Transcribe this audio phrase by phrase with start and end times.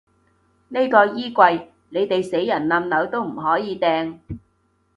[0.69, 4.17] 呢個衣櫃，你哋死人冧樓都唔可以掟